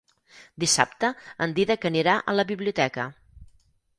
Dissabte 0.63 1.09
en 1.45 1.51
Dídac 1.59 1.85
anirà 1.91 2.17
a 2.33 2.37
la 2.39 2.45
biblioteca. 2.53 3.07